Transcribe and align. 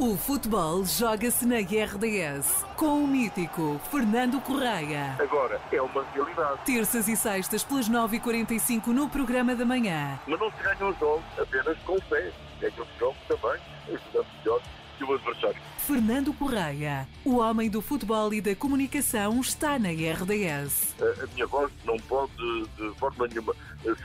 O 0.00 0.16
futebol 0.16 0.82
joga-se 0.86 1.44
na 1.44 1.56
RDS 1.56 2.64
com 2.74 3.04
o 3.04 3.06
mítico 3.06 3.78
Fernando 3.90 4.40
Correia. 4.40 5.14
Agora 5.20 5.60
é 5.70 5.82
uma 5.82 6.02
realidade. 6.14 6.64
Terças 6.64 7.06
e 7.06 7.14
sextas 7.14 7.62
pelas 7.62 7.86
9h45 7.86 8.86
no 8.86 9.10
programa 9.10 9.54
da 9.54 9.66
manhã. 9.66 10.18
Mas 10.26 10.40
não 10.40 10.50
se 10.52 10.62
ganham 10.62 10.88
os 10.88 10.98
jogos 10.98 11.22
apenas 11.38 11.76
com 11.80 12.00
fé. 12.00 12.32
Ganham 12.62 12.80
os 12.80 12.98
jogos 12.98 13.18
também, 13.28 13.60
ajudando 13.88 14.26
melhor 14.38 14.62
que 14.96 15.04
o 15.04 15.12
adversário. 15.12 15.62
Fernando 15.76 16.32
Correia, 16.32 17.06
o 17.22 17.36
homem 17.36 17.68
do 17.68 17.82
futebol 17.82 18.32
e 18.32 18.40
da 18.40 18.56
comunicação, 18.56 19.38
está 19.38 19.78
na 19.78 19.90
RDS. 19.90 20.94
A, 20.98 21.24
a 21.24 21.26
minha 21.34 21.46
voz 21.46 21.70
não 21.84 21.98
pode 21.98 22.32
de 22.78 22.90
forma 22.98 23.28
nenhuma 23.28 23.54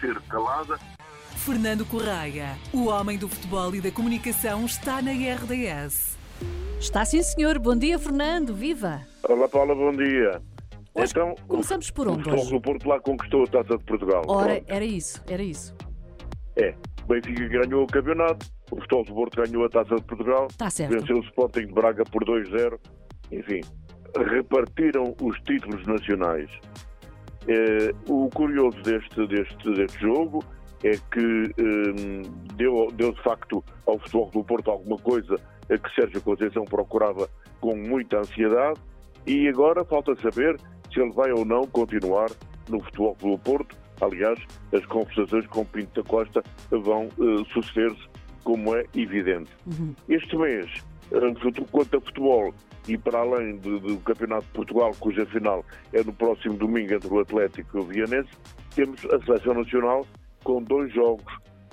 ser 0.00 0.18
calada. 0.22 0.78
Fernando 1.44 1.84
Correia, 1.84 2.56
o 2.72 2.86
homem 2.86 3.18
do 3.18 3.28
futebol 3.28 3.74
e 3.74 3.80
da 3.80 3.90
comunicação, 3.90 4.64
está 4.64 5.02
na 5.02 5.10
RDS. 5.10 6.16
Está 6.78 7.04
sim, 7.04 7.20
senhor. 7.22 7.58
Bom 7.58 7.76
dia, 7.76 7.98
Fernando. 7.98 8.54
Viva! 8.54 9.02
Olá, 9.28 9.48
Paula, 9.48 9.74
bom 9.74 9.90
dia. 9.90 10.40
Hoje 10.94 11.10
então, 11.10 11.34
começamos 11.48 11.90
por 11.90 12.06
o 12.06 12.12
onde 12.12 12.22
Futebol 12.24 12.42
hoje? 12.44 12.52
do 12.52 12.60
Porto 12.60 12.88
lá 12.88 13.00
conquistou 13.00 13.42
a 13.42 13.46
Taça 13.46 13.76
de 13.76 13.84
Portugal. 13.84 14.22
Ora, 14.28 14.54
Pronto. 14.56 14.64
era 14.68 14.84
isso, 14.84 15.24
era 15.28 15.42
isso. 15.42 15.74
É. 16.56 16.74
O 17.04 17.06
Benfica 17.08 17.48
ganhou 17.48 17.82
o 17.82 17.86
campeonato, 17.86 18.46
o 18.70 18.76
Futebol 18.76 19.04
do 19.04 19.14
Porto 19.14 19.42
ganhou 19.42 19.64
a 19.64 19.68
Taça 19.68 19.96
de 19.96 20.02
Portugal, 20.02 20.46
Está 20.48 20.70
certo. 20.70 20.92
venceu 20.92 21.16
o 21.16 21.24
Sporting 21.24 21.66
de 21.66 21.72
Braga 21.72 22.04
por 22.04 22.24
2-0. 22.24 22.78
Enfim, 23.32 23.60
repartiram 24.30 25.14
os 25.20 25.36
títulos 25.40 25.84
nacionais. 25.86 26.48
Eh, 27.48 27.92
o 28.08 28.28
curioso 28.30 28.80
deste, 28.82 29.26
deste, 29.26 29.74
deste 29.74 29.98
jogo 30.00 30.44
é 30.84 30.90
que 31.12 31.52
eh, 31.58 32.22
deu, 32.56 32.88
deu 32.94 33.12
de 33.12 33.22
facto 33.22 33.62
ao 33.86 33.98
Futebol 33.98 34.30
do 34.30 34.44
Porto 34.44 34.70
alguma 34.70 34.98
coisa 34.98 35.36
que 35.68 35.94
Sérgio 35.94 36.20
Conceição 36.20 36.64
procurava 36.64 37.28
com 37.60 37.74
muita 37.76 38.18
ansiedade 38.18 38.78
e 39.26 39.48
agora 39.48 39.84
falta 39.84 40.14
saber 40.16 40.58
se 40.92 41.00
ele 41.00 41.12
vai 41.12 41.32
ou 41.32 41.44
não 41.44 41.62
continuar 41.66 42.28
no 42.68 42.82
Futebol 42.84 43.16
do 43.20 43.38
Porto. 43.38 43.76
Aliás, 44.00 44.38
as 44.74 44.84
conversações 44.86 45.46
com 45.46 45.64
Pinto 45.64 46.02
da 46.02 46.08
Costa 46.08 46.42
vão 46.70 47.04
eh, 47.04 47.44
suceder-se, 47.52 48.02
como 48.44 48.74
é 48.76 48.84
evidente. 48.96 49.50
Uhum. 49.66 49.94
Este 50.08 50.36
mês, 50.36 50.68
fut- 51.40 51.64
quanto 51.70 51.96
a 51.96 52.00
futebol, 52.00 52.52
e 52.88 52.98
para 52.98 53.20
além 53.20 53.56
de- 53.58 53.78
do 53.78 53.96
Campeonato 53.98 54.44
de 54.46 54.52
Portugal, 54.52 54.90
cuja 54.98 55.24
final 55.26 55.64
é 55.92 56.02
no 56.02 56.12
próximo 56.12 56.54
domingo 56.56 56.92
entre 56.94 57.08
o 57.08 57.20
Atlético 57.20 57.78
e 57.78 57.80
o 57.80 57.84
Vianense, 57.84 58.30
temos 58.74 59.04
a 59.06 59.20
Seleção 59.24 59.54
Nacional 59.54 60.04
com 60.42 60.62
dois 60.62 60.92
jogos, 60.92 61.32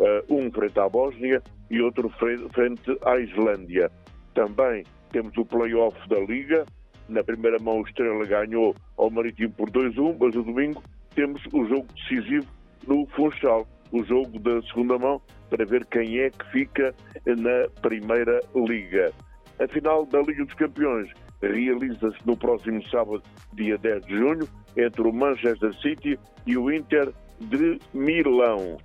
eh, 0.00 0.24
um 0.28 0.50
frente 0.50 0.78
à 0.78 0.88
Bósnia 0.88 1.42
e 1.70 1.80
outro 1.80 2.08
fre- 2.18 2.48
frente 2.54 2.96
à 3.04 3.18
Islândia. 3.18 3.90
Também 4.34 4.84
temos 5.10 5.36
o 5.36 5.44
play-off 5.44 5.96
da 6.08 6.18
Liga. 6.20 6.64
Na 7.08 7.22
primeira 7.24 7.58
mão, 7.58 7.80
o 7.80 7.86
Estrela 7.86 8.24
ganhou 8.24 8.74
ao 8.96 9.10
Marítimo 9.10 9.52
por 9.52 9.70
2-1, 9.70 10.16
mas 10.20 10.34
no 10.34 10.44
domingo 10.44 10.82
temos 11.14 11.42
o 11.52 11.64
jogo 11.64 11.86
decisivo 11.94 12.46
no 12.86 13.04
Funchal, 13.08 13.66
o 13.92 14.04
jogo 14.04 14.38
da 14.38 14.62
segunda 14.62 14.96
mão, 14.98 15.20
para 15.50 15.64
ver 15.64 15.84
quem 15.86 16.20
é 16.20 16.30
que 16.30 16.50
fica 16.52 16.94
na 17.26 17.68
Primeira 17.82 18.40
Liga. 18.54 19.12
A 19.58 19.66
final 19.66 20.06
da 20.06 20.20
Liga 20.22 20.44
dos 20.44 20.54
Campeões 20.54 21.10
realiza-se 21.42 22.16
no 22.24 22.36
próximo 22.36 22.80
sábado, 22.88 23.22
dia 23.54 23.76
10 23.76 24.06
de 24.06 24.16
junho, 24.16 24.48
entre 24.76 25.02
o 25.02 25.12
Manchester 25.12 25.74
City 25.80 26.18
e 26.46 26.56
o 26.56 26.70
Inter 26.72 27.12
de 27.40 27.78
Milão. 27.92 28.76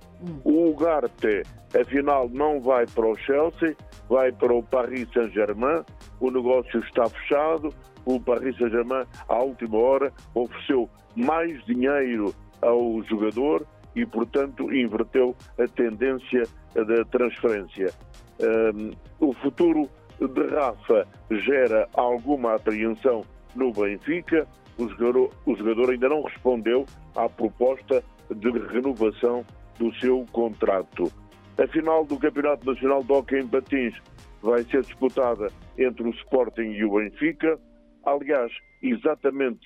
O 0.44 0.70
Ugarte, 0.70 1.42
afinal, 1.78 2.28
não 2.28 2.60
vai 2.60 2.86
para 2.86 3.06
o 3.06 3.16
Chelsea, 3.16 3.76
vai 4.08 4.32
para 4.32 4.54
o 4.54 4.62
Paris 4.62 5.08
Saint-Germain. 5.12 5.84
O 6.20 6.30
negócio 6.30 6.80
está 6.80 7.08
fechado. 7.08 7.72
O 8.04 8.20
Paris 8.20 8.56
Saint-Germain, 8.56 9.04
à 9.28 9.38
última 9.38 9.78
hora, 9.78 10.12
ofereceu 10.34 10.88
mais 11.14 11.62
dinheiro 11.66 12.34
ao 12.62 13.02
jogador 13.04 13.66
e, 13.94 14.06
portanto, 14.06 14.72
inverteu 14.72 15.34
a 15.58 15.66
tendência 15.66 16.42
da 16.74 17.04
transferência. 17.06 17.92
Hum, 18.40 18.90
o 19.18 19.32
futuro 19.34 19.88
de 20.20 20.46
Rafa 20.48 21.06
gera 21.30 21.88
alguma 21.94 22.54
apreensão 22.54 23.22
no 23.54 23.72
Benfica. 23.72 24.46
O 24.78 24.88
jogador, 24.88 25.30
o 25.46 25.56
jogador 25.56 25.90
ainda 25.90 26.08
não 26.08 26.22
respondeu 26.22 26.84
à 27.14 27.28
proposta 27.28 28.04
de 28.34 28.50
renovação 28.72 29.44
do 29.78 29.94
seu 29.96 30.24
contrato. 30.32 31.10
A 31.58 31.66
final 31.68 32.04
do 32.04 32.18
Campeonato 32.18 32.66
Nacional 32.66 33.02
de 33.02 33.12
Hockey 33.12 33.36
em 33.38 33.46
Patins 33.48 33.94
vai 34.42 34.62
ser 34.64 34.82
disputada 34.82 35.48
entre 35.78 36.02
o 36.04 36.10
Sporting 36.10 36.70
e 36.72 36.84
o 36.84 36.92
Benfica. 36.96 37.58
Aliás, 38.04 38.52
exatamente 38.82 39.60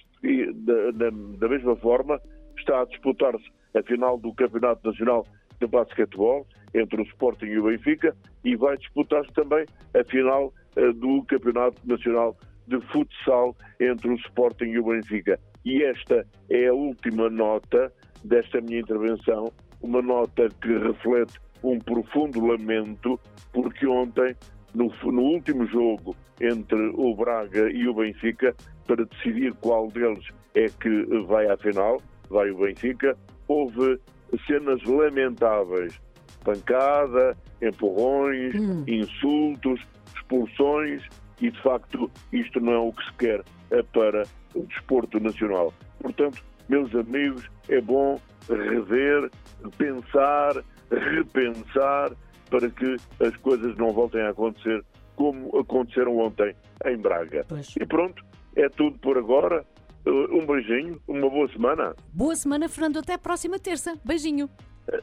da, 0.55 0.91
da- 0.93 1.11
da 1.39 1.49
mesma 1.49 1.77
forma, 1.77 2.21
está 2.59 2.83
a 2.83 2.85
disputar-se 2.85 3.45
a 3.77 3.83
final 3.83 4.19
do 4.19 4.33
Campeonato 4.35 4.87
Nacional 4.89 5.27
de 5.61 5.67
Basquetebol 5.67 6.47
entre 6.75 7.01
o 7.01 7.05
Sporting 7.05 7.47
e 7.47 7.59
o 7.59 7.65
Benfica 7.65 8.17
e 8.45 8.55
vai 8.57 8.77
disputar-se 8.77 9.33
também 9.33 9.65
a 9.99 10.05
final 10.05 10.53
eh, 10.77 10.93
do 10.93 11.23
Campeonato 11.25 11.77
Nacional 11.85 12.37
de 12.69 12.81
Futsal 12.93 13.57
entre 13.81 14.09
o 14.11 14.15
Sporting 14.15 14.67
e 14.67 14.79
o 14.79 14.85
Benfica. 14.85 15.39
E 15.65 15.83
esta 15.83 16.27
é 16.49 16.69
a 16.69 16.73
última 16.75 17.29
nota 17.29 17.93
desta 18.25 18.61
minha 18.61 18.81
intervenção, 18.81 19.53
uma 19.83 20.03
nota 20.03 20.49
que 20.61 20.77
reflete 20.79 21.39
um 21.63 21.79
profundo 21.79 22.45
lamento, 22.45 23.19
porque 23.53 23.87
ontem, 23.87 24.35
no, 24.75 24.93
no 25.05 25.23
último 25.23 25.67
jogo 25.67 26.15
entre 26.41 26.91
o 26.95 27.15
Braga 27.15 27.71
e 27.71 27.87
o 27.87 27.95
Benfica, 27.95 28.55
para 28.87 29.05
decidir 29.05 29.53
qual 29.61 29.89
deles 29.89 30.27
é 30.55 30.67
que 30.69 31.05
vai 31.27 31.47
à 31.51 31.57
final, 31.57 32.01
vai 32.29 32.51
o 32.51 32.59
Benfica, 32.59 33.17
houve 33.49 33.99
cenas 34.47 34.83
lamentáveis. 34.85 36.01
Pancada, 36.45 37.37
empurrões, 37.61 38.55
Hum. 38.55 38.83
insultos, 38.87 39.81
expulsões 40.17 41.03
e, 41.41 41.51
de 41.51 41.63
facto, 41.63 42.11
isto 42.33 42.59
não 42.61 42.73
é 42.73 42.79
o 42.79 42.93
que 42.93 43.05
se 43.05 43.13
quer 43.15 43.45
eh, 43.71 43.83
para 43.93 44.23
o 44.55 44.63
desporto 44.65 45.21
nacional. 45.21 45.73
Portanto, 46.01 46.43
meus 46.71 46.95
amigos, 46.95 47.51
é 47.69 47.81
bom 47.81 48.19
rever, 48.49 49.29
pensar, 49.77 50.63
repensar 50.91 52.13
para 52.49 52.71
que 52.71 52.97
as 53.21 53.37
coisas 53.39 53.77
não 53.77 53.93
voltem 53.93 54.23
a 54.23 54.31
acontecer 54.31 54.85
como 55.17 55.57
aconteceram 55.59 56.17
ontem 56.19 56.55
em 56.87 56.97
Braga. 56.97 57.45
Pois. 57.49 57.75
E 57.77 57.85
pronto, 57.85 58.25
é 58.57 58.69
tudo 58.69 58.99
por 59.01 59.19
agora. 59.19 59.65
Uh, 60.07 60.35
Um 60.35 60.47
beijinho, 60.47 60.99
uma 61.07 61.29
boa 61.29 61.47
semana. 61.53 61.95
Boa 62.15 62.35
semana, 62.35 62.69
Fernando. 62.71 63.01
Até 63.01 63.15
a 63.15 63.19
próxima 63.19 63.59
terça. 63.59 63.99
Beijinho. 64.03 64.49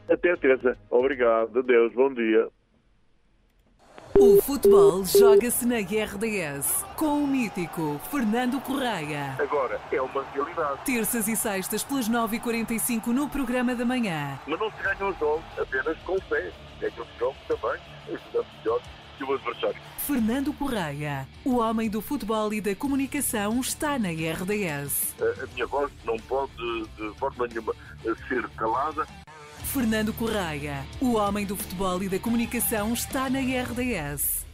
Até 0.10 0.36
terça. 0.38 0.76
Obrigado. 0.90 1.60
Adeus. 1.60 1.94
Bom 1.94 2.12
dia. 2.14 2.48
O 4.48 4.54
futebol 4.54 5.04
joga-se 5.04 5.66
na 5.66 5.76
RDS 5.80 6.86
com 6.96 7.22
o 7.22 7.28
mítico 7.28 8.00
Fernando 8.10 8.62
Correia. 8.62 9.36
Agora 9.38 9.78
é 9.92 10.02
uma 10.02 10.24
realidade. 10.24 10.86
Terças 10.86 11.28
e 11.28 11.36
sextas 11.36 11.84
pelas 11.84 12.08
9h45 12.08 13.08
no 13.08 13.28
programa 13.28 13.76
da 13.76 13.84
manhã. 13.84 14.40
Mas 14.48 14.58
não 14.58 14.72
se 14.72 14.82
ganham 14.82 15.10
os 15.10 15.20
jogos 15.20 15.44
apenas 15.60 15.98
com 16.06 16.18
fé. 16.22 16.50
Ganham 16.80 17.02
os 17.02 17.20
jogos 17.20 17.38
também, 17.46 17.82
ajudando 18.08 18.46
melhor 18.64 18.82
que 19.18 19.24
o 19.26 19.34
adversário. 19.34 19.82
Fernando 19.98 20.54
Correia, 20.54 21.28
o 21.44 21.58
homem 21.58 21.90
do 21.90 22.00
futebol 22.00 22.54
e 22.54 22.62
da 22.62 22.74
comunicação, 22.74 23.60
está 23.60 24.00
na 24.00 24.12
RDS. 24.12 25.14
A, 25.20 25.44
a 25.44 25.48
minha 25.54 25.68
voz 25.68 25.92
não 26.06 26.16
pode 26.20 26.54
de 26.96 27.20
forma 27.20 27.48
nenhuma 27.48 27.76
ser 28.30 28.48
calada. 28.52 29.06
Fernando 29.68 30.14
Correia, 30.14 30.86
o 31.02 31.16
homem 31.16 31.46
do 31.46 31.56
futebol 31.56 32.02
e 32.02 32.08
da 32.08 32.18
comunicação, 32.18 32.94
está 32.94 33.30
na 33.30 33.40
RDS. 33.40 34.48